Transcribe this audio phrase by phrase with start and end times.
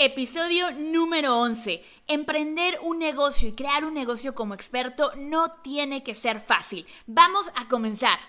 [0.00, 1.82] Episodio número 11.
[2.06, 6.86] Emprender un negocio y crear un negocio como experto no tiene que ser fácil.
[7.08, 8.20] Vamos a comenzar.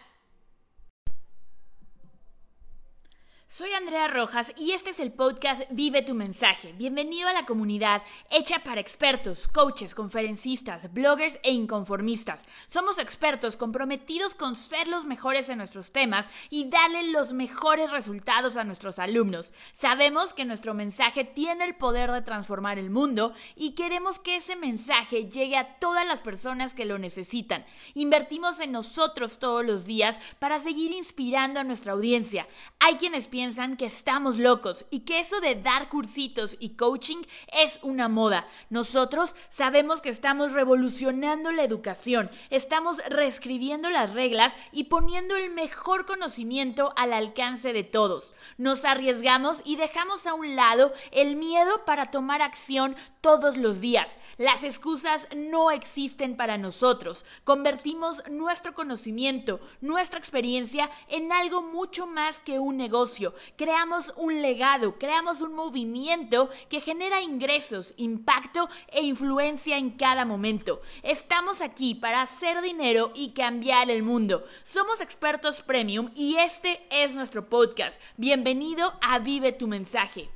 [3.51, 6.71] Soy Andrea Rojas y este es el podcast Vive tu mensaje.
[6.73, 12.46] Bienvenido a la comunidad hecha para expertos, coaches, conferencistas, bloggers e inconformistas.
[12.67, 18.55] Somos expertos comprometidos con ser los mejores en nuestros temas y darle los mejores resultados
[18.55, 19.52] a nuestros alumnos.
[19.73, 24.57] Sabemos que nuestro mensaje tiene el poder de transformar el mundo y queremos que ese
[24.57, 27.66] mensaje llegue a todas las personas que lo necesitan.
[27.95, 32.47] Invertimos en nosotros todos los días para seguir inspirando a nuestra audiencia.
[32.79, 37.20] Hay quienes piensan piensan que estamos locos y que eso de dar cursitos y coaching
[37.53, 38.45] es una moda.
[38.70, 46.05] Nosotros sabemos que estamos revolucionando la educación, estamos reescribiendo las reglas y poniendo el mejor
[46.05, 48.34] conocimiento al alcance de todos.
[48.57, 54.17] Nos arriesgamos y dejamos a un lado el miedo para tomar acción todos los días.
[54.37, 57.26] Las excusas no existen para nosotros.
[57.45, 64.98] Convertimos nuestro conocimiento, nuestra experiencia en algo mucho más que un negocio creamos un legado,
[64.98, 70.82] creamos un movimiento que genera ingresos, impacto e influencia en cada momento.
[71.04, 74.44] Estamos aquí para hacer dinero y cambiar el mundo.
[74.64, 78.02] Somos expertos premium y este es nuestro podcast.
[78.18, 80.30] Bienvenido a Vive tu mensaje.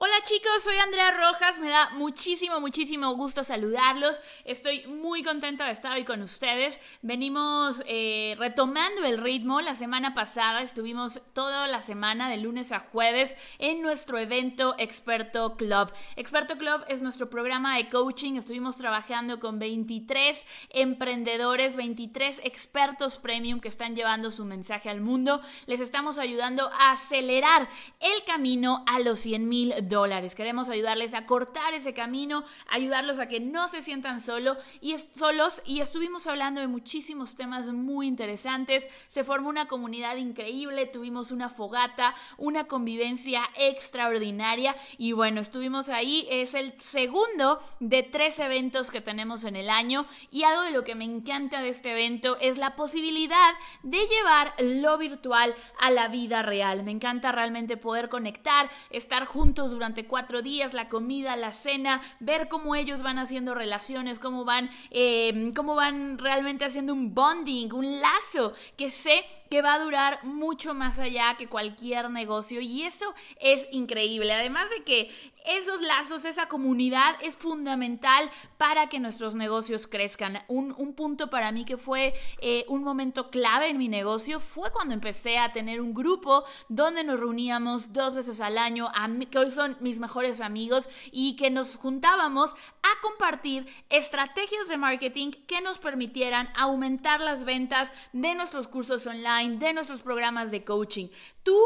[0.00, 4.20] Hola chicos, soy Andrea Rojas, me da muchísimo, muchísimo gusto saludarlos.
[4.44, 6.78] Estoy muy contenta de estar hoy con ustedes.
[7.02, 9.60] Venimos eh, retomando el ritmo.
[9.60, 15.56] La semana pasada estuvimos toda la semana, de lunes a jueves, en nuestro evento Experto
[15.56, 15.92] Club.
[16.14, 18.34] Experto Club es nuestro programa de coaching.
[18.36, 25.40] Estuvimos trabajando con 23 emprendedores, 23 expertos premium que están llevando su mensaje al mundo.
[25.66, 30.34] Les estamos ayudando a acelerar el camino a los 100 mil dólares.
[30.34, 35.62] Queremos ayudarles a cortar ese camino, ayudarlos a que no se sientan solo y solos
[35.64, 38.88] y estuvimos hablando de muchísimos temas muy interesantes.
[39.08, 46.26] Se formó una comunidad increíble, tuvimos una fogata, una convivencia extraordinaria y bueno, estuvimos ahí.
[46.30, 50.84] Es el segundo de tres eventos que tenemos en el año y algo de lo
[50.84, 56.08] que me encanta de este evento es la posibilidad de llevar lo virtual a la
[56.08, 56.82] vida real.
[56.82, 62.48] Me encanta realmente poder conectar, estar juntos durante cuatro días, la comida, la cena, ver
[62.48, 68.00] cómo ellos van haciendo relaciones, cómo van, eh, cómo van realmente haciendo un bonding, un
[68.00, 73.14] lazo que sé que va a durar mucho más allá que cualquier negocio y eso
[73.40, 74.32] es increíble.
[74.32, 75.10] Además de que
[75.48, 80.42] esos lazos, esa comunidad es fundamental para que nuestros negocios crezcan.
[80.48, 84.94] Un, punto para mí que fue eh, un momento clave en mi negocio fue cuando
[84.94, 88.90] empecé a tener un grupo donde nos reuníamos dos veces al año,
[89.30, 95.30] que hoy son mis mejores amigos, y que nos juntábamos a compartir estrategias de marketing
[95.46, 101.08] que nos permitieran aumentar las ventas de nuestros cursos online, de nuestros programas de coaching.
[101.42, 101.56] Tú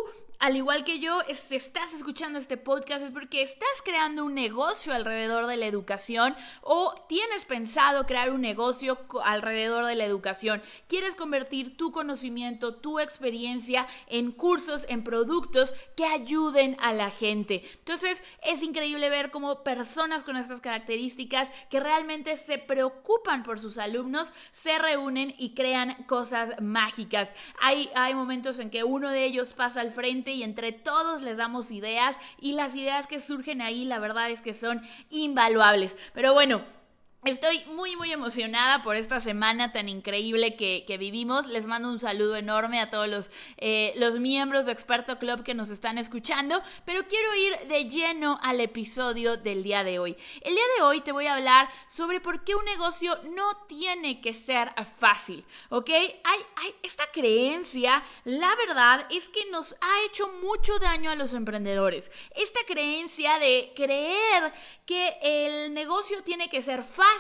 [0.43, 4.93] al igual que yo, si estás escuchando este podcast es porque estás creando un negocio
[4.93, 10.61] alrededor de la educación o tienes pensado crear un negocio alrededor de la educación.
[10.89, 17.63] Quieres convertir tu conocimiento, tu experiencia en cursos, en productos que ayuden a la gente.
[17.79, 23.79] Entonces, es increíble ver cómo personas con estas características que realmente se preocupan por sus
[23.79, 27.33] alumnos se reúnen y crean cosas mágicas.
[27.61, 31.37] Hay, hay momentos en que uno de ellos pasa al frente y entre todos les
[31.37, 35.97] damos ideas y las ideas que surgen ahí la verdad es que son invaluables.
[36.15, 36.63] Pero bueno,
[37.25, 41.47] Estoy muy muy emocionada por esta semana tan increíble que, vivimos.
[41.47, 45.55] Les mando un saludo enorme a todos los, eh, los miembros de Experto Club que
[45.55, 50.17] nos están escuchando, pero quiero ir de lleno al episodio del día de hoy.
[50.41, 54.21] El día de hoy te voy a hablar sobre por qué un negocio no tiene
[54.21, 55.91] que ser fácil, ¿ok?
[55.91, 61.35] Hay, hay esta creencia, la verdad es que nos ha hecho mucho daño a los
[61.35, 62.11] emprendedores.
[62.35, 64.53] Esta creencia de creer
[64.87, 67.12] que el negocio tiene que ser fácil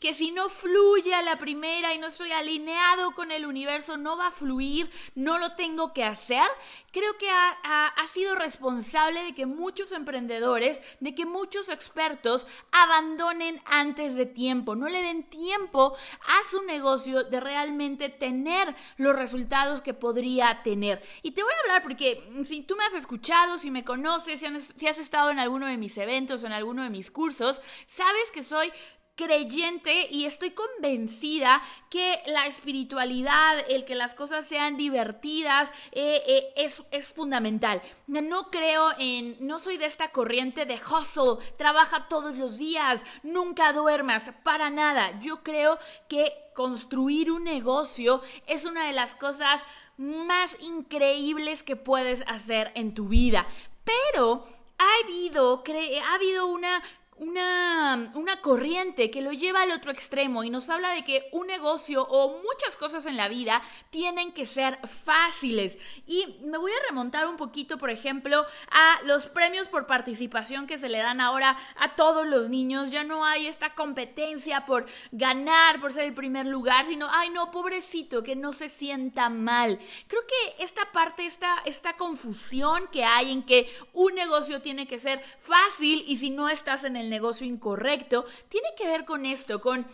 [0.00, 4.16] que si no fluye a la primera y no estoy alineado con el universo, no
[4.16, 6.46] va a fluir, no lo tengo que hacer,
[6.90, 13.60] creo que ha, ha sido responsable de que muchos emprendedores, de que muchos expertos abandonen
[13.66, 19.82] antes de tiempo, no le den tiempo a su negocio de realmente tener los resultados
[19.82, 21.02] que podría tener.
[21.22, 24.40] Y te voy a hablar porque si tú me has escuchado, si me conoces,
[24.76, 28.42] si has estado en alguno de mis eventos, en alguno de mis cursos, sabes que
[28.42, 28.72] soy
[29.14, 36.52] creyente y estoy convencida que la espiritualidad, el que las cosas sean divertidas, eh, eh,
[36.56, 37.82] es, es, fundamental.
[38.06, 43.72] No creo en, no soy de esta corriente de hustle, trabaja todos los días, nunca
[43.72, 45.20] duermas, para nada.
[45.20, 45.78] Yo creo
[46.08, 49.62] que construir un negocio es una de las cosas
[49.96, 53.46] más increíbles que puedes hacer en tu vida.
[53.84, 54.46] Pero
[54.78, 55.62] ha habido,
[56.04, 56.82] ha habido una
[57.22, 61.46] una, una, corriente que lo lleva al otro extremo y nos habla de que un
[61.46, 65.78] negocio o muchas cosas en la vida tienen que ser fáciles.
[66.04, 70.78] Y me voy a remontar un poquito, por ejemplo, a los premios por participación que
[70.78, 72.90] se le dan ahora a todos los niños.
[72.90, 77.52] Ya no hay esta competencia por ganar, por ser el primer lugar, sino, ay no,
[77.52, 79.78] pobrecito, que no se sienta mal.
[80.08, 84.98] Creo que esta parte, esta, esta confusión que hay en que un negocio tiene que
[84.98, 89.60] ser fácil y si no estás en el negocio incorrecto, tiene que ver con esto,
[89.60, 89.86] con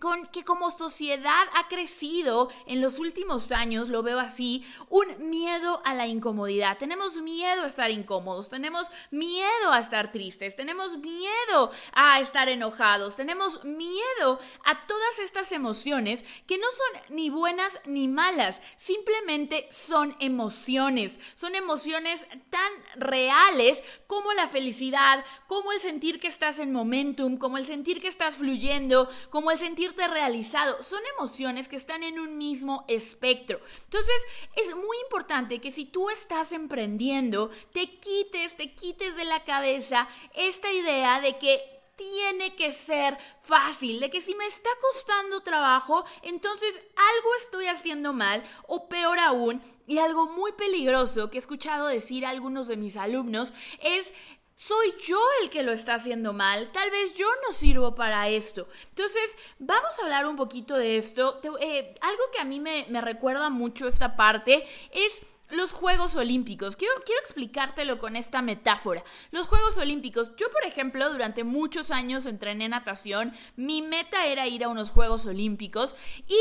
[0.00, 5.82] con que como sociedad ha crecido en los últimos años, lo veo así, un miedo
[5.84, 6.78] a la incomodidad.
[6.78, 13.16] Tenemos miedo a estar incómodos, tenemos miedo a estar tristes, tenemos miedo a estar enojados,
[13.16, 20.16] tenemos miedo a todas estas emociones que no son ni buenas ni malas, simplemente son
[20.20, 27.36] emociones, son emociones tan reales como la felicidad, como el sentir que estás en momentum,
[27.36, 30.82] como el sentir que estás fluyendo, como el sentir realizado.
[30.82, 33.60] Son emociones que están en un mismo espectro.
[33.84, 34.26] Entonces,
[34.56, 40.08] es muy importante que si tú estás emprendiendo, te quites, te quites de la cabeza
[40.34, 46.04] esta idea de que tiene que ser fácil, de que si me está costando trabajo,
[46.22, 51.88] entonces algo estoy haciendo mal o peor aún, y algo muy peligroso que he escuchado
[51.88, 53.52] decir a algunos de mis alumnos
[53.82, 54.14] es
[54.60, 58.68] soy yo el que lo está haciendo mal, tal vez yo no sirvo para esto.
[58.90, 61.40] Entonces, vamos a hablar un poquito de esto.
[61.62, 66.76] Eh, algo que a mí me, recuerda mucho esta parte es los Juegos Olímpicos.
[66.76, 69.02] Quiero, quiero explicártelo con esta metáfora.
[69.30, 70.36] Los Juegos Olímpicos.
[70.36, 73.32] Yo, por ejemplo, durante muchos años entrené natación.
[73.56, 75.96] Mi meta era ir a unos Juegos Olímpicos.
[76.28, 76.38] Y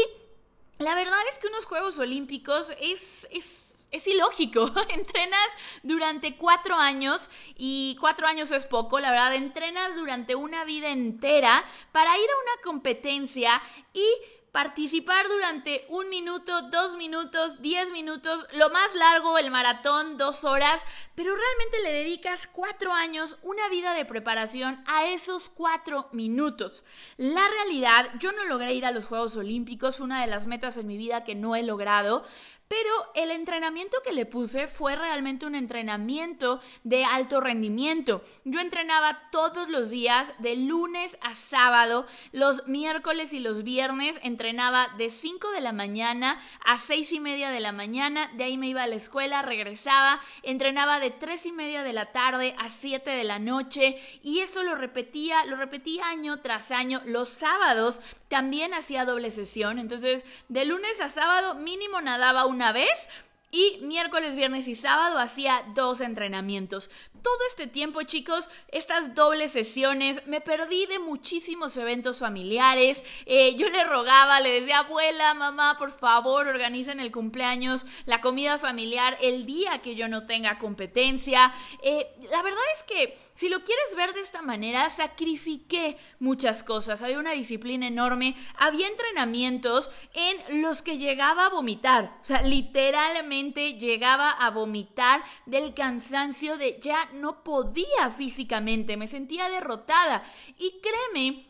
[0.83, 4.71] la verdad es que unos Juegos Olímpicos es, es es ilógico.
[4.89, 10.89] entrenas durante cuatro años y cuatro años es poco, la verdad, entrenas durante una vida
[10.89, 13.61] entera para ir a una competencia
[13.93, 14.05] y
[14.51, 20.83] participar durante un minuto, dos minutos, diez minutos, lo más largo, el maratón, dos horas,
[21.15, 26.83] pero realmente le dedicas cuatro años, una vida de preparación a esos cuatro minutos.
[27.17, 30.87] La realidad, yo no logré ir a los Juegos Olímpicos, una de las metas en
[30.87, 32.25] mi vida que no he logrado,
[32.69, 38.21] pero el entrenamiento que le puse fue realmente un entrenamiento de alto rendimiento.
[38.45, 44.89] Yo entrenaba todos los días, de lunes a sábado, los miércoles y los viernes entrenaba
[44.99, 48.67] de 5 de la mañana a 6 y media de la mañana, de ahí me
[48.67, 53.09] iba a la escuela, regresaba, entrenaba de 3 y media de la tarde a 7
[53.09, 57.01] de la noche y eso lo repetía, lo repetía año tras año.
[57.05, 63.07] Los sábados también hacía doble sesión, entonces de lunes a sábado mínimo nadaba una vez
[63.51, 66.91] y miércoles, viernes y sábado hacía dos entrenamientos.
[67.21, 73.03] Todo este tiempo, chicos, estas dobles sesiones, me perdí de muchísimos eventos familiares.
[73.25, 78.57] Eh, yo le rogaba, le decía, abuela, mamá, por favor, organicen el cumpleaños, la comida
[78.57, 81.53] familiar, el día que yo no tenga competencia.
[81.83, 87.01] Eh, la verdad es que si lo quieres ver de esta manera, sacrifiqué muchas cosas.
[87.01, 92.17] Había una disciplina enorme, había entrenamientos en los que llegaba a vomitar.
[92.21, 99.49] O sea, literalmente llegaba a vomitar del cansancio de ya no podía físicamente, me sentía
[99.49, 100.23] derrotada.
[100.57, 101.48] Y créeme,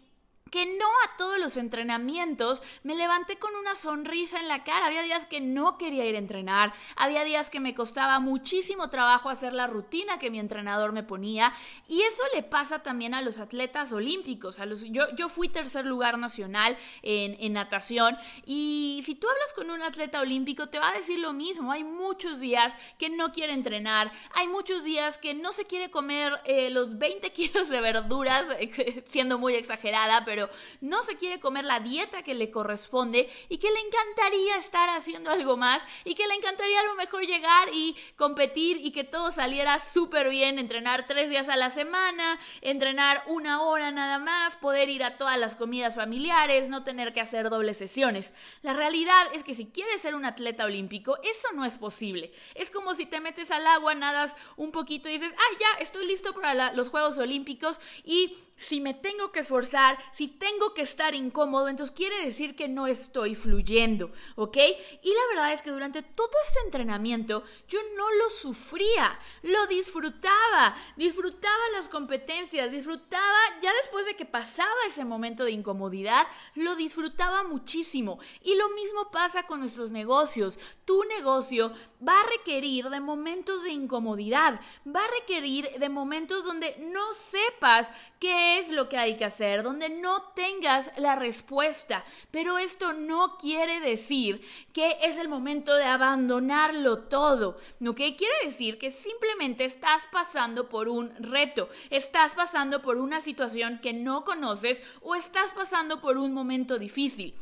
[0.50, 4.88] que no a todos los entrenamientos me levanté con una sonrisa en la cara.
[4.88, 9.30] Había días que no quería ir a entrenar, había días que me costaba muchísimo trabajo
[9.30, 11.54] hacer la rutina que mi entrenador me ponía
[11.88, 14.58] y eso le pasa también a los atletas olímpicos.
[14.92, 19.82] Yo, yo fui tercer lugar nacional en, en natación y si tú hablas con un
[19.82, 21.72] atleta olímpico te va a decir lo mismo.
[21.72, 26.40] Hay muchos días que no quiere entrenar, hay muchos días que no se quiere comer
[26.46, 28.46] eh, los 20 kilos de verduras,
[29.08, 30.39] siendo muy exagerada, pero
[30.82, 35.32] no se quiere comer la dieta que le corresponde y que le encantaría estar haciendo
[35.32, 39.32] algo más y que le encantaría a lo mejor llegar y competir y que todo
[39.32, 44.90] saliera súper bien, entrenar tres días a la semana, entrenar una hora nada más, poder
[44.90, 48.34] ir a todas las comidas familiares, no tener que hacer dobles sesiones.
[48.62, 52.32] La realidad es que si quieres ser un atleta olímpico, eso no es posible.
[52.56, 56.08] Es como si te metes al agua, nadas un poquito y dices, ah, ya, estoy
[56.08, 61.16] listo para los Juegos Olímpicos y si me tengo que esforzar, si tengo que estar
[61.16, 64.58] incómodo, entonces quiere decir que no estoy fluyendo, ¿ok?
[65.02, 70.76] Y la verdad es que durante todo este entrenamiento yo no lo sufría, lo disfrutaba,
[70.98, 77.44] disfrutaba las competencias, disfrutaba, ya después de que pasaba ese momento de incomodidad, lo disfrutaba
[77.44, 78.20] muchísimo.
[78.42, 80.60] Y lo mismo pasa con nuestros negocios.
[80.86, 81.72] Tu negocio
[82.06, 87.92] va a requerir de momentos de incomodidad, va a requerir de momentos donde no sepas
[88.20, 92.04] qué es lo que hay que hacer, donde no tengas la respuesta.
[92.32, 97.58] Pero esto no quiere decir que es el momento de abandonarlo todo.
[97.80, 97.96] ¿No?
[97.96, 98.78] ¿Qué quiere decir?
[98.78, 104.82] Que simplemente estás pasando por un reto, estás pasando por una situación que no conoces
[105.02, 107.36] o estás pasando por un momento difícil.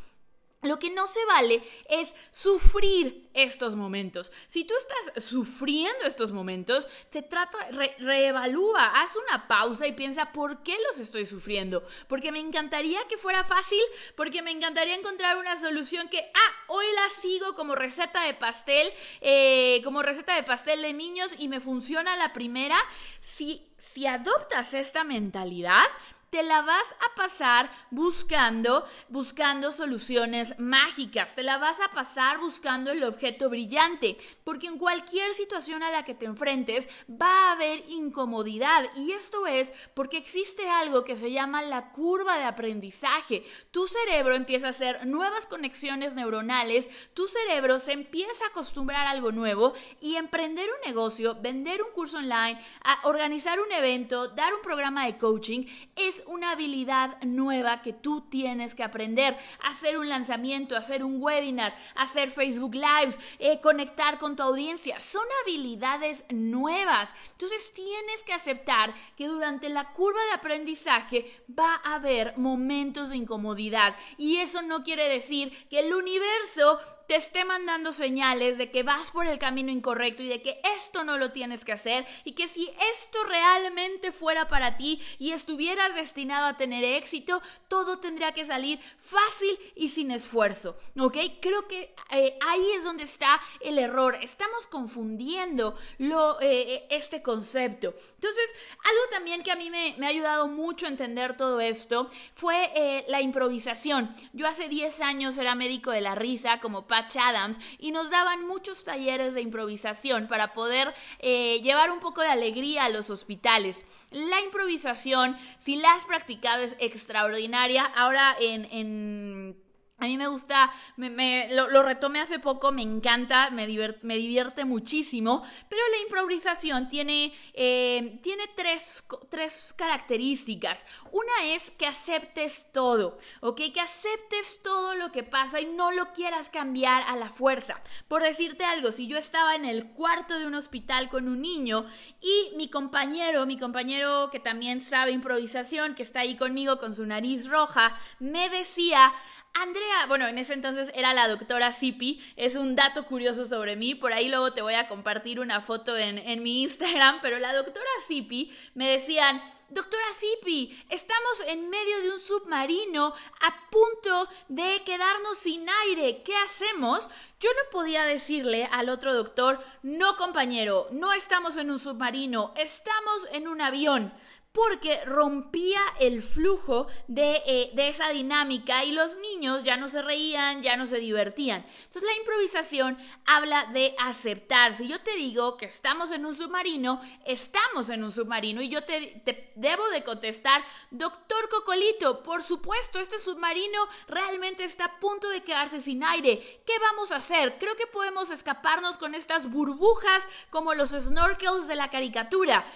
[0.62, 4.32] Lo que no se vale es sufrir estos momentos.
[4.48, 7.56] Si tú estás sufriendo estos momentos, te trata,
[7.98, 11.84] reevalúa, haz una pausa y piensa por qué los estoy sufriendo.
[12.08, 13.80] Porque me encantaría que fuera fácil,
[14.16, 18.92] porque me encantaría encontrar una solución que, ah, hoy la sigo como receta de pastel,
[19.20, 22.78] eh, como receta de pastel de niños y me funciona la primera.
[23.20, 25.86] Si, si adoptas esta mentalidad,
[26.30, 32.90] te la vas a pasar buscando, buscando soluciones mágicas, te la vas a pasar buscando
[32.90, 37.82] el objeto brillante, porque en cualquier situación a la que te enfrentes va a haber
[37.88, 43.44] incomodidad y esto es porque existe algo que se llama la curva de aprendizaje.
[43.70, 49.10] Tu cerebro empieza a hacer nuevas conexiones neuronales, tu cerebro se empieza a acostumbrar a
[49.10, 52.60] algo nuevo y emprender un negocio, vender un curso online,
[53.04, 55.64] organizar un evento, dar un programa de coaching
[55.96, 59.36] es una habilidad nueva que tú tienes que aprender.
[59.62, 65.00] Hacer un lanzamiento, hacer un webinar, hacer Facebook Lives, eh, conectar con tu audiencia.
[65.00, 67.14] Son habilidades nuevas.
[67.32, 73.16] Entonces tienes que aceptar que durante la curva de aprendizaje va a haber momentos de
[73.16, 73.96] incomodidad.
[74.16, 79.10] Y eso no quiere decir que el universo te esté mandando señales de que vas
[79.10, 82.48] por el camino incorrecto y de que esto no lo tienes que hacer y que
[82.48, 88.44] si esto realmente fuera para ti y estuvieras destinado a tener éxito, todo tendría que
[88.44, 91.16] salir fácil y sin esfuerzo, ¿ok?
[91.40, 94.18] Creo que eh, ahí es donde está el error.
[94.22, 97.94] Estamos confundiendo lo, eh, este concepto.
[98.16, 102.70] Entonces, algo también que a mí me, ha ayudado mucho a entender todo esto fue
[102.74, 104.14] eh, la improvisación.
[104.34, 106.86] Yo hace 10 años era médico de la risa como
[107.16, 112.28] Adams y nos daban muchos talleres de improvisación para poder eh, llevar un poco de
[112.28, 113.84] alegría a los hospitales.
[114.10, 117.84] La improvisación, si la has practicado, es extraordinaria.
[117.84, 119.56] Ahora en
[120.00, 123.66] a mí me gusta, me, lo, lo, retomé hace poco, me encanta, me,
[124.02, 130.86] me divierte muchísimo, pero la improvisación tiene, eh, tiene tres, tres, características.
[131.10, 133.60] Una es que aceptes todo, ¿ok?
[133.74, 137.80] Que aceptes todo lo que pasa y no lo quieras cambiar a la fuerza.
[138.06, 141.84] Por decirte algo, si yo estaba en el cuarto de un hospital con un niño
[142.20, 147.04] y mi compañero, mi compañero que también sabe improvisación, que está ahí conmigo con su
[147.04, 149.12] nariz roja, me decía,
[149.60, 153.94] Andrea, bueno, en ese entonces era la doctora Zipi, es un dato curioso sobre mí,
[153.94, 157.52] por ahí luego te voy a compartir una foto en, en mi Instagram, pero la
[157.54, 163.12] doctora Zipi me decían, Doctora Zipi, estamos en medio de un submarino
[163.42, 166.22] a punto de quedarnos sin aire.
[166.22, 167.10] ¿Qué hacemos?
[167.38, 173.28] Yo no podía decirle al otro doctor, no compañero, no estamos en un submarino, estamos
[173.30, 174.14] en un avión
[174.58, 180.64] porque rompía el flujo eh, de, esa dinámica y los niños ya no se reían,
[180.64, 181.64] ya no se divertían.
[181.84, 184.74] Entonces la improvisación habla de aceptar.
[184.74, 188.82] Si yo te digo que estamos en un submarino, estamos en un submarino y yo
[188.82, 195.28] te, te debo de contestar, doctor Cocolito, por supuesto, este submarino realmente está a punto
[195.28, 196.62] de quedarse sin aire.
[196.66, 197.58] ¿Qué vamos a hacer?
[197.60, 202.66] Creo que podemos escaparnos con estas burbujas como los snorkels de la caricatura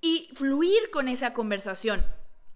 [0.00, 2.04] y fluir con esa conversación.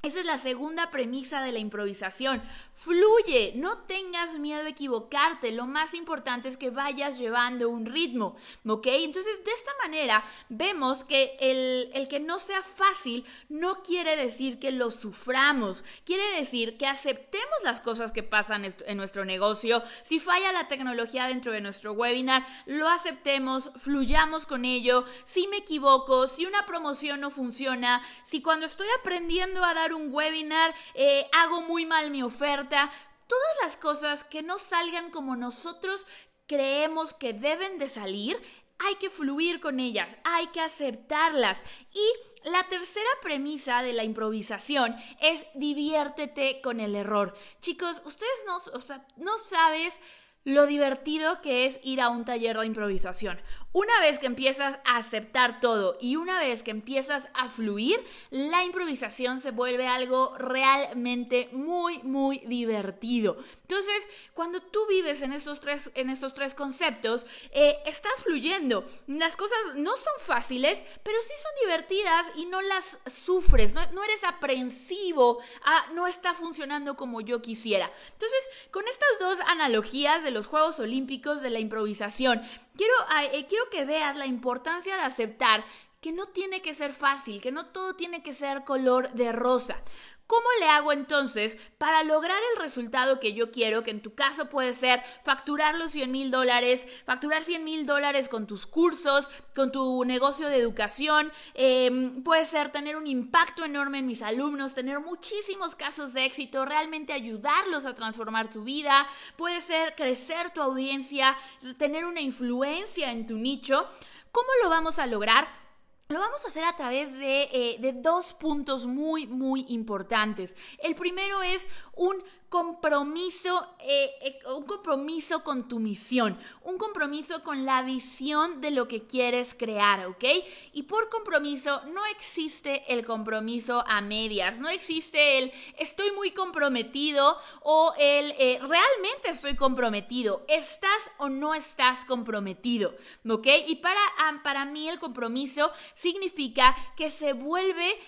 [0.04, 2.42] Esa es la segunda premisa de la improvisación.
[2.74, 5.50] Fluye, no tengas miedo a equivocarte.
[5.50, 8.86] Lo más importante es que vayas llevando un ritmo, ¿ok?
[8.88, 14.58] Entonces, de esta manera vemos que el, el que no sea fácil no quiere decir
[14.58, 15.84] que lo suframos.
[16.04, 19.82] Quiere decir que aceptemos las cosas que pasan en nuestro negocio.
[20.02, 25.06] Si falla la tecnología dentro de nuestro webinar, lo aceptemos, fluyamos con ello.
[25.24, 30.12] Si me equivoco, si una promoción no funciona, si cuando estoy aprendiendo a dar un
[30.12, 32.90] webinar, eh, hago muy mal mi oferta,
[33.26, 36.06] todas las cosas que no salgan como nosotros
[36.46, 38.40] creemos que deben de salir,
[38.78, 42.04] hay que fluir con ellas, hay que aceptarlas y
[42.44, 47.34] La tercera premisa de la improvisación es diviértete con el error.
[47.62, 49.98] Chicos, ustedes no, o sea, no sabes
[50.44, 53.40] lo divertido que es ir a un taller de improvisación.
[53.74, 58.00] Una vez que empiezas a aceptar todo y una vez que empiezas a fluir,
[58.30, 63.36] la improvisación se vuelve algo realmente muy, muy divertido.
[63.62, 68.84] Entonces, cuando tú vives en esos tres, en tres conceptos, eh, estás fluyendo.
[69.08, 74.22] Las cosas no son fáciles, pero sí son divertidas y no las sufres, no, eres
[74.22, 77.90] aprensivo a no está funcionando como yo quisiera.
[78.12, 82.40] Entonces, con estas dos analogías de los Juegos Olímpicos de la improvisación,
[82.76, 82.94] quiero,
[83.32, 85.64] eh, quiero que veas la importancia de aceptar
[86.00, 89.82] que no tiene que ser fácil, que no todo tiene que ser color de rosa.
[90.26, 93.84] ¿Cómo le hago entonces para lograr el resultado que yo quiero?
[93.84, 98.30] Que en tu caso puede ser facturar los 100 mil dólares, facturar 100 mil dólares
[98.30, 103.98] con tus cursos, con tu negocio de educación, em, puede ser tener un impacto enorme
[103.98, 109.60] en mis alumnos, tener muchísimos casos de éxito, realmente ayudarlos a transformar su vida, puede
[109.60, 111.36] ser crecer tu audiencia,
[111.76, 113.86] tener una influencia en tu nicho.
[114.32, 115.63] ¿Cómo lo vamos a lograr?
[116.08, 120.54] Lo vamos a hacer a través de, eh, de, dos puntos muy, muy importantes.
[120.82, 127.64] El primero es un compromiso, eh, eh, un compromiso con tu misión, un compromiso con
[127.64, 130.24] la visión de lo que quieres crear, ¿ok?
[130.72, 137.38] Y por compromiso no existe el compromiso a medias, no existe el estoy muy comprometido
[137.62, 138.30] o el
[138.60, 142.94] realmente estoy comprometido, estás o no estás comprometido,
[143.28, 143.48] ¿ok?
[143.66, 144.00] Y para,
[144.44, 147.98] para mí el compromiso significa que se vuelve,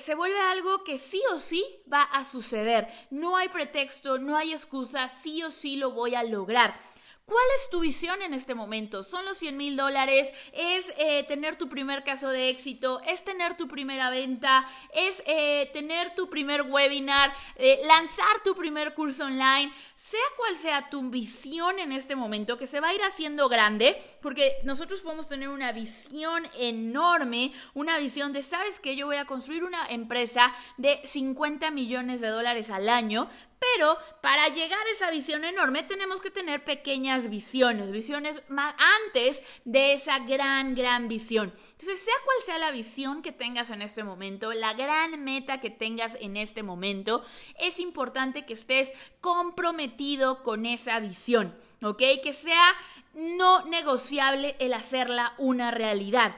[0.00, 4.52] se vuelve algo que sí o sí va a suceder, no hay pretexto, no hay
[4.52, 6.78] excusa, sí o sí lo voy a lograr.
[7.26, 9.02] ¿Cuál es tu visión en este momento?
[9.02, 10.30] ¿Son los 100 mil dólares?
[10.52, 13.00] ¿Es eh, tener tu primer caso de éxito?
[13.06, 14.66] ¿Es tener tu primera venta?
[14.92, 17.32] ¿Es eh, tener tu primer webinar?
[17.56, 19.72] Eh, ¿Lanzar tu primer curso online?
[19.96, 23.96] Sea cual sea tu visión en este momento, que se va a ir haciendo grande,
[24.20, 29.24] porque nosotros podemos tener una visión enorme, una visión de, ¿sabes que Yo voy a
[29.24, 35.10] construir una empresa de 50 millones de dólares al año, pero para llegar a esa
[35.10, 41.52] visión enorme tenemos que tener pequeñas visiones, visiones antes de esa gran, gran visión.
[41.72, 45.70] Entonces, sea cual sea la visión que tengas en este momento, la gran meta que
[45.70, 47.24] tengas en este momento,
[47.58, 52.02] es importante que estés comprometido con esa visión, ¿ok?
[52.22, 52.74] Que sea
[53.14, 56.34] no negociable el hacerla una realidad.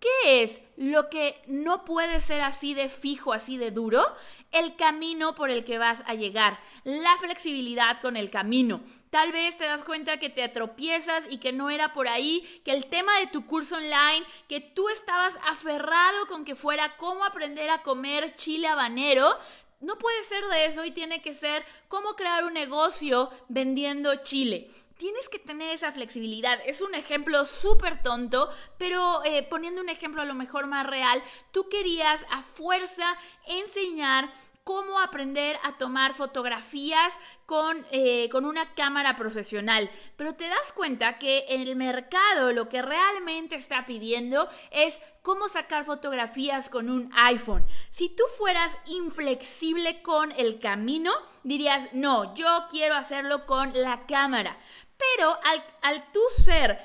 [0.00, 4.02] ¿Qué es lo que no puede ser así de fijo, así de duro?
[4.50, 8.80] El camino por el que vas a llegar, la flexibilidad con el camino.
[9.10, 12.72] Tal vez te das cuenta que te atropiezas y que no era por ahí, que
[12.72, 17.68] el tema de tu curso online, que tú estabas aferrado con que fuera cómo aprender
[17.68, 19.36] a comer chile habanero,
[19.80, 24.70] no puede ser de eso y tiene que ser cómo crear un negocio vendiendo chile
[25.00, 26.60] tienes que tener esa flexibilidad.
[26.66, 31.22] Es un ejemplo súper tonto, pero eh, poniendo un ejemplo a lo mejor más real,
[31.52, 34.30] tú querías a fuerza enseñar
[34.70, 37.12] cómo aprender a tomar fotografías
[37.44, 39.90] con, eh, con, una cámara profesional.
[40.14, 45.84] Pero te das cuenta que el mercado lo que realmente está pidiendo es cómo sacar
[45.84, 47.66] fotografías con un iPhone.
[47.90, 51.10] Si tú fueras inflexible con el camino,
[51.42, 54.56] dirías, no, yo quiero hacerlo con la cámara.
[54.96, 56.78] Pero al, al tú ser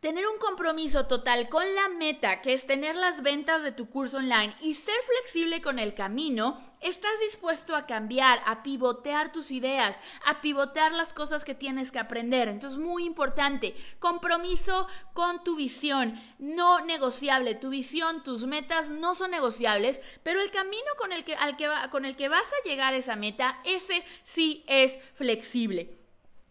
[0.00, 4.16] Tener un compromiso total con la meta, que es tener las ventas de tu curso
[4.16, 10.00] online y ser flexible con el camino, estás dispuesto a cambiar, a pivotear tus ideas,
[10.24, 12.48] a pivotear las cosas que tienes que aprender.
[12.48, 17.54] Entonces, muy importante, compromiso con tu visión, no negociable.
[17.54, 21.68] Tu visión, tus metas no son negociables, pero el camino con el que, al que,
[21.90, 26.00] con el que vas a llegar a esa meta, ese sí es flexible.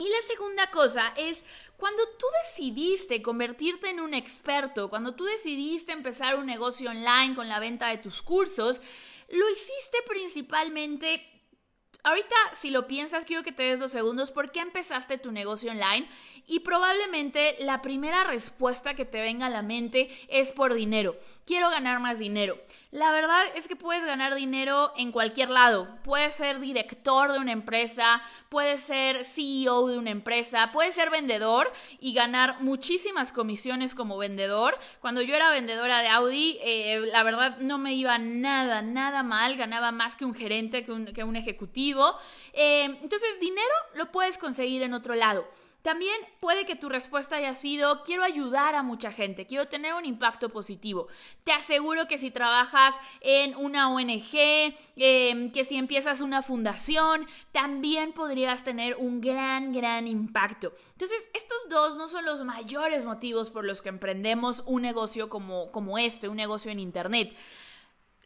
[0.01, 1.43] Y la segunda cosa es
[1.79, 7.47] cuando tú decidiste convertirte en un experto, cuando tú decidiste empezar un negocio online con
[7.47, 8.81] la venta de tus cursos,
[9.29, 11.25] lo hiciste principalmente
[12.03, 14.31] Ahorita, si lo piensas, quiero que te des dos segundos.
[14.31, 16.07] ¿Por qué empezaste tu negocio online?
[16.49, 21.15] Y probablemente la primera respuesta que te venga a la mente es por dinero.
[21.45, 22.57] Quiero ganar más dinero.
[22.89, 25.87] La verdad es que puedes ganar dinero en cualquier lado.
[26.03, 31.71] Puedes ser director de una empresa, puedes ser CEO de una empresa, puedes ser vendedor
[31.99, 34.75] y ganar muchísimas comisiones como vendedor.
[35.01, 39.55] Cuando yo era vendedora de Audi, eh, la verdad no me iba nada, nada mal.
[39.55, 42.15] Ganaba más que un gerente, que un, ejecutivo.
[42.53, 45.47] Eh, entonces, dinero lo puedes conseguir en otro lado.
[45.81, 50.05] También puede que tu respuesta haya sido, quiero ayudar a mucha gente, quiero tener un
[50.05, 51.07] impacto positivo.
[51.45, 58.11] Te aseguro que si trabajas en una ONG, em, que si empiezas una fundación, también
[58.11, 60.73] podrías tener un gran, gran impacto.
[60.91, 65.71] Entonces, estos dos no son los mayores motivos por los que emprendemos un negocio como,
[65.71, 67.33] como este, un negocio en Internet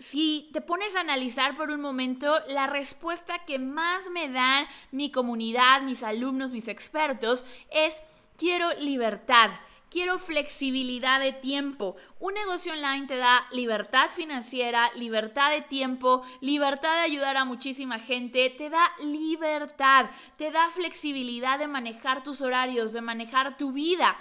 [0.03, 5.09] si te pones a analizar por un momento, la respuesta que más me dan mi
[5.09, 8.03] comunidad, mis alumnos, mis expertos, es
[8.37, 9.51] quiero libertad.
[9.89, 11.95] Quiero flexibilidad de tiempo.
[12.19, 17.97] Un negocio online te da libertad financiera, libertad de tiempo, libertad de ayudar a muchísima
[17.97, 24.17] gente, te da libertad, te da flexibilidad de manejar tus horarios, de manejar tu vida.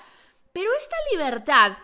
[0.52, 1.76] Pero esta libertad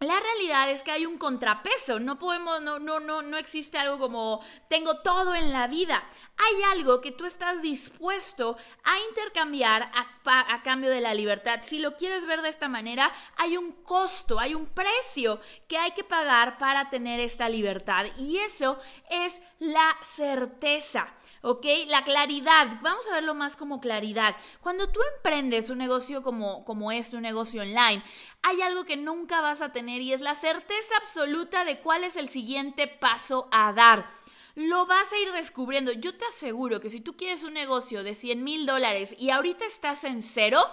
[0.00, 3.98] la realidad es que hay un contrapeso, no podemos, no, no, no, no existe algo
[3.98, 6.04] como tengo todo en la vida.
[6.36, 11.60] Hay algo que tú estás dispuesto a intercambiar a, a, cambio de la libertad.
[11.62, 15.92] Si lo quieres ver de esta manera, hay un costo, hay un precio que hay
[15.92, 18.06] que pagar para tener esta libertad.
[18.18, 18.78] Y eso
[19.08, 19.40] es
[19.72, 21.64] la certeza, ¿ok?
[21.86, 22.78] La claridad.
[22.82, 24.36] Vamos a verlo más como claridad.
[24.60, 28.02] Cuando tú emprendes un negocio como, como este, un negocio online,
[28.42, 32.16] hay algo que nunca vas a tener y es la certeza absoluta de cuál es
[32.16, 34.10] el siguiente paso a dar.
[34.54, 35.92] Lo vas a ir descubriendo.
[35.92, 39.64] Yo te aseguro que si tú quieres un negocio de 100 mil dólares y ahorita
[39.64, 40.64] estás en cero,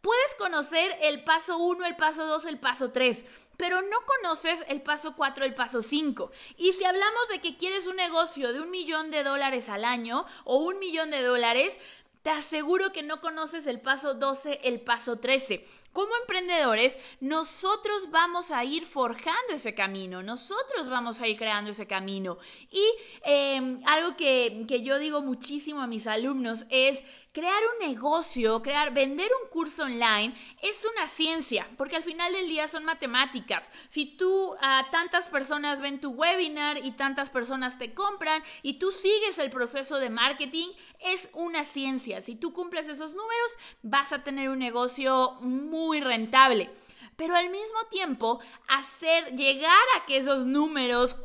[0.00, 3.24] puedes conocer el paso 1, el paso 2, el paso 3
[3.60, 6.30] pero no conoces el paso 4, el paso 5.
[6.56, 10.24] Y si hablamos de que quieres un negocio de un millón de dólares al año
[10.44, 11.76] o un millón de dólares,
[12.22, 15.64] te aseguro que no conoces el paso 12, el paso 13.
[15.92, 21.86] Como emprendedores, nosotros vamos a ir forjando ese camino, nosotros vamos a ir creando ese
[21.86, 22.38] camino.
[22.70, 22.84] Y
[23.24, 27.02] em, algo que, que yo digo muchísimo a mis alumnos es
[27.32, 32.48] crear un negocio, crear, vender un curso online es una ciencia, porque al final del
[32.48, 33.70] día son matemáticas.
[33.88, 38.90] Si tú a tantas personas ven tu webinar y tantas personas te compran y tú
[38.90, 40.68] sigues el proceso de marketing,
[41.00, 42.20] es una ciencia.
[42.20, 46.70] Si tú cumples esos números, vas a tener un negocio muy rentable
[47.20, 51.18] pero al mismo tiempo hacer llegar a que esos números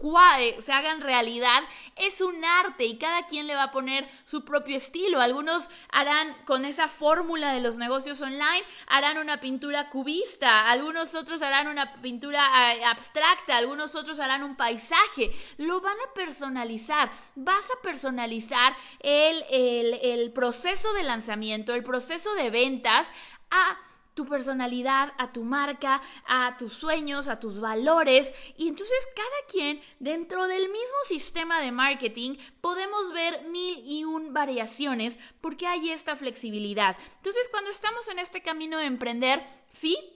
[0.60, 1.63] se hagan realidad
[1.95, 5.21] es un arte y cada quien le va a poner su propio estilo.
[5.21, 11.41] Algunos harán con esa fórmula de los negocios online, harán una pintura cubista, algunos otros
[11.41, 15.31] harán una pintura eh, abstracta, algunos otros harán un paisaje.
[15.55, 17.10] Lo van a personalizar.
[17.36, 23.13] Vas a personalizar el, el, el proceso de lanzamiento, el proceso de ventas
[23.49, 23.77] a
[24.15, 28.34] tu personalidad, a tu marca, a tus sueños, a tus valores.
[28.58, 34.34] Y entonces cada quien dentro del mismo sistema de marketing podemos ver mil y un
[34.34, 36.97] variaciones porque hay esta flexibilidad.
[37.17, 40.14] Entonces cuando estamos en este camino de emprender, sí,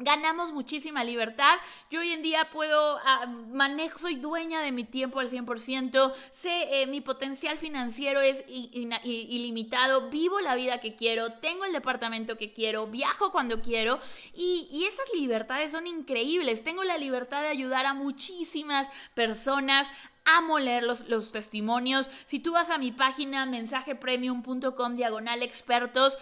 [0.00, 1.58] Ganamos muchísima libertad.
[1.90, 6.82] Yo hoy en día puedo, ah, manejo, soy dueña de mi tiempo al 100%, sé,
[6.82, 12.52] eh, mi potencial financiero es ilimitado, vivo la vida que quiero, tengo el departamento que
[12.52, 13.98] quiero, viajo cuando quiero
[14.34, 16.62] y, y esas libertades son increíbles.
[16.62, 19.90] Tengo la libertad de ayudar a muchísimas personas
[20.36, 22.10] amo leer los, los, testimonios.
[22.26, 26.18] Si tú vas a mi página mensajepremium.com diagonal expertos,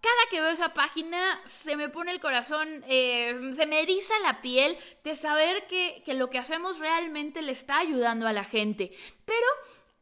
[0.00, 4.40] cada que veo esa página se me pone el corazón, eh, se me eriza la
[4.40, 8.92] piel de saber que, que lo que hacemos realmente le está ayudando a la gente.
[9.24, 9.46] Pero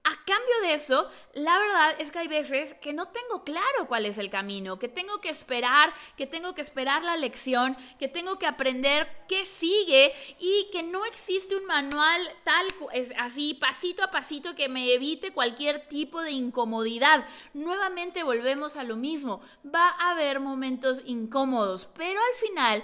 [0.08, 4.06] a cambio de eso, la verdad es que hay veces que no tengo claro cuál
[4.06, 8.38] es el camino, que tengo que esperar, que tengo que esperar la lección, que tengo
[8.38, 12.66] que aprender qué sigue y que no existe un manual tal
[13.18, 17.26] así pasito a pasito que me evite cualquier tipo de incomodidad.
[17.52, 19.42] Nuevamente volvemos a lo mismo.
[19.62, 22.82] Va a haber momentos incómodos, pero al final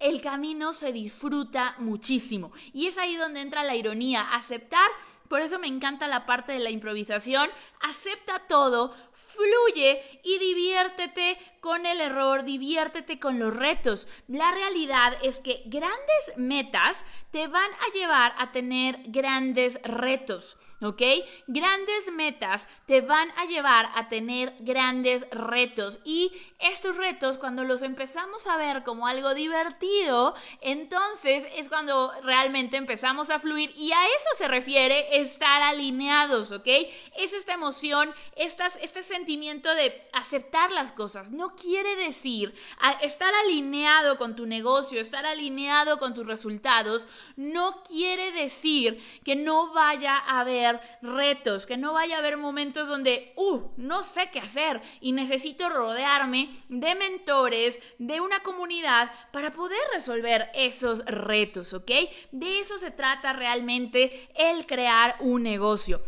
[0.00, 2.50] el camino se disfruta muchísimo.
[2.72, 4.88] Y es ahí donde entra la ironía, aceptar
[5.28, 7.50] por eso me encanta la parte de la improvisación.
[7.80, 14.06] Acepta todo, fluye y diviértete con el error, diviértete con los retos.
[14.28, 20.58] La realidad es que grandes metas te van a llevar a tener grandes retos.
[20.82, 21.02] ¿ok?
[21.46, 27.82] Grandes metas te van a llevar a tener grandes retos y estos retos cuando los
[27.82, 34.06] empezamos a ver como algo divertido, entonces es cuando realmente empezamos a fluir y a
[34.06, 36.68] eso se refiere estar alineados, ¿ok?
[37.16, 41.30] Es esta emoción, estas, este sentimiento de aceptar las cosas.
[41.30, 42.54] No quiere decir
[43.00, 49.72] estar alineado con tu negocio, estar alineado con tus resultados, no quiere decir que no
[49.72, 54.40] vaya a haber retos, que no vaya a haber momentos donde, uh, no sé qué
[54.40, 61.90] hacer y necesito rodearme de mentores, de una comunidad para poder resolver esos retos, ¿ok?
[62.32, 66.00] De eso se trata realmente el crear un negocio.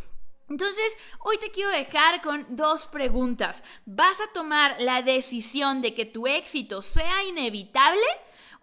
[0.48, 3.62] Entonces, hoy te quiero dejar con dos preguntas.
[3.84, 8.06] ¿Vas a tomar la decisión de que tu éxito sea inevitable?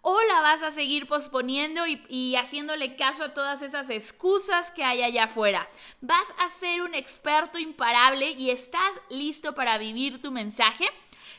[0.01, 5.01] ¿O la vas a seguir posponiendo y, haciéndole caso a todas esas excusas que hay
[5.01, 5.67] allá afuera?
[6.01, 10.87] ¿Vas a ser un experto imparable y estás listo para vivir tu mensaje?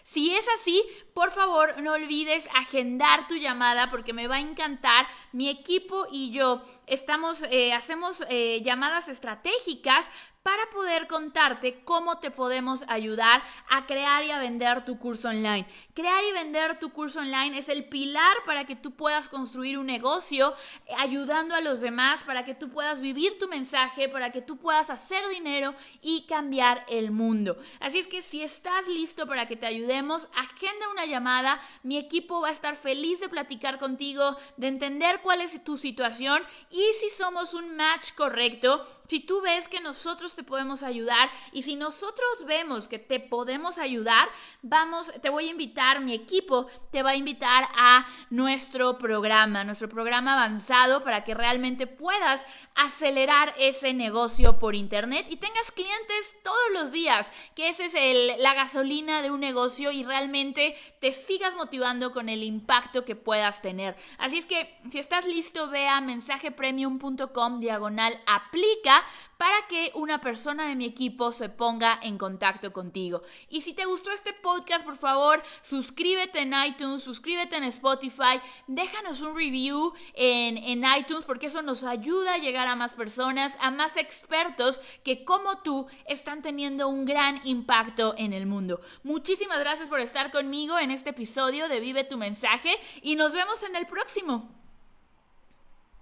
[0.03, 5.07] Si es así, por favor no olvides agendar tu llamada porque me va a encantar.
[5.33, 10.09] Mi equipo y yo estamos, eh, hacemos eh, llamadas estratégicas
[10.47, 15.67] para poder contarte cómo te podemos ayudar a crear y a vender tu curso online.
[15.93, 19.87] Crear y vender tu curso online es el pilar para que tú puedas construir un
[19.87, 20.55] negocio
[20.87, 24.57] eh, ayudando a los demás, para que tú puedas vivir tu mensaje, para que tú
[24.57, 27.57] puedas hacer dinero y cambiar el mundo.
[27.81, 31.61] Así es que si estás listo para que te ayudemos, agenda una llamada.
[31.83, 36.41] Mi equipo va a estar feliz de platicar contigo, de entender cuál es tu situación
[36.71, 41.63] y si somos un match correcto, si tú ves que nosotros te podemos ayudar y
[41.63, 44.29] si nosotros vemos que te podemos ayudar,
[44.63, 49.89] vamos, te voy a invitar, mi equipo te va a invitar a nuestro programa, nuestro
[49.89, 56.57] programa avanzado para que realmente puedas acelerar ese negocio por internet y tengas clientes todos
[56.75, 61.55] los días, que esa es el, la gasolina de un negocio y realmente te sigas
[61.55, 63.97] motivando con el impacto que puedas tener.
[64.19, 68.96] Así es que si estás listo, ve a mensajepremium.com diagonal aplica
[69.37, 73.23] para que una persona de mi equipo se ponga en contacto contigo.
[73.49, 79.21] Y si te gustó este podcast, por favor, suscríbete en iTunes, suscríbete en Spotify, déjanos
[79.21, 83.71] un review en, en iTunes porque eso nos ayuda a llegar a más personas, a
[83.71, 88.81] más expertos que como tú están teniendo un gran impacto en el mundo.
[89.03, 92.71] Muchísimas gracias por estar conmigo en este episodio de Vive tu mensaje
[93.03, 94.66] y nos vemos en el próximo.